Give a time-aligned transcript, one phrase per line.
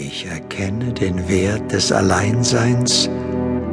[0.00, 3.10] Ich erkenne den Wert des Alleinseins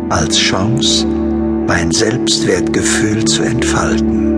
[0.09, 4.33] als Chance, mein Selbstwertgefühl zu entfalten.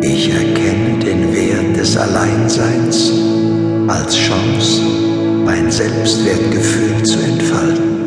[0.00, 3.12] Ich erkenne den Wert des Alleinseins
[3.88, 4.80] als Chance,
[5.44, 7.97] mein Selbstwertgefühl zu entfalten.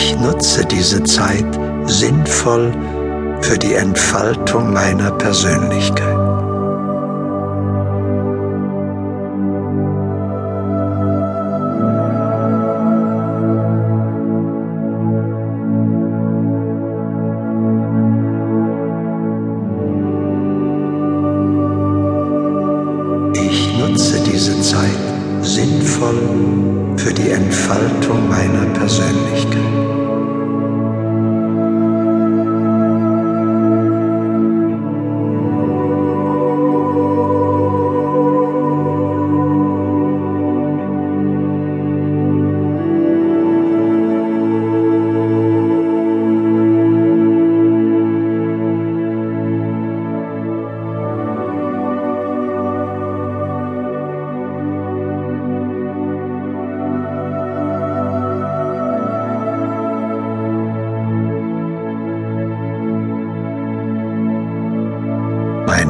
[0.00, 2.72] Ich nutze diese Zeit sinnvoll
[3.40, 6.16] für die Entfaltung meiner Persönlichkeit.
[23.34, 25.02] Ich nutze diese Zeit
[25.42, 29.97] sinnvoll für die Entfaltung meiner Persönlichkeit.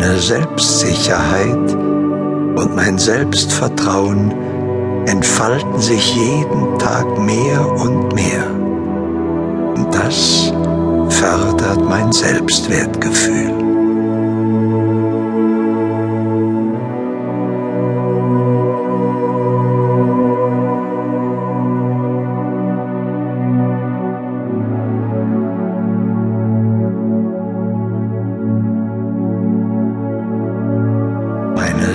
[0.01, 4.33] Meine Selbstsicherheit und mein Selbstvertrauen
[5.09, 8.47] entfalten sich jeden Tag mehr und mehr.
[9.75, 10.53] Und das
[11.09, 13.58] fördert mein Selbstwertgefühl.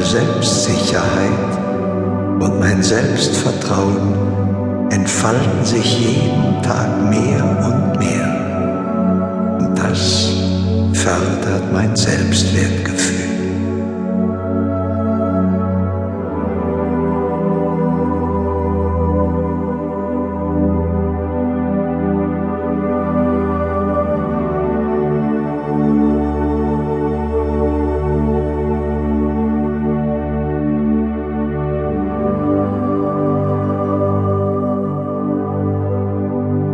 [0.05, 1.57] Selbstsicherheit
[2.39, 9.57] und mein Selbstvertrauen entfalten sich jeden Tag mehr und mehr.
[9.59, 10.29] Und das
[10.93, 12.92] fördert mein Selbstwertgefühl.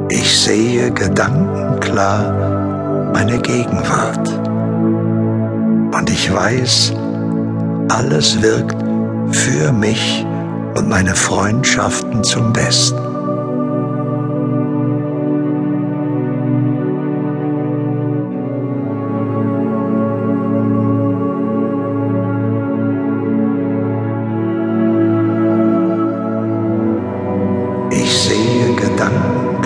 [0.10, 4.30] Ich sehe gedankenklar meine Gegenwart.
[5.96, 6.94] Und ich weiß,
[7.90, 8.78] alles wirkt
[9.32, 10.26] für mich
[10.76, 13.09] und meine Freundschaften zum Besten.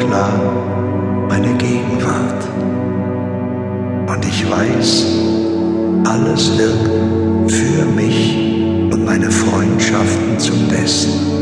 [0.03, 2.43] Gedankenklar meine Gegenwart.
[4.07, 5.05] Und ich weiß,
[6.05, 11.32] alles wirkt für mich und meine Freundschaften zum Besten.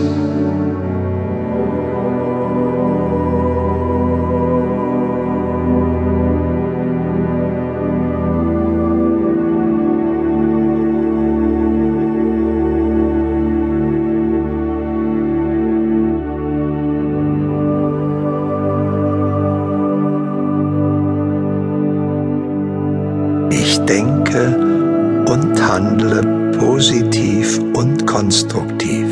[25.72, 26.22] Handle
[26.59, 29.08] positiv und konstruktiv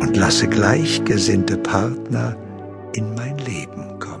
[0.00, 2.36] und lasse gleichgesinnte Partner
[2.94, 4.11] in mein Leben kommen.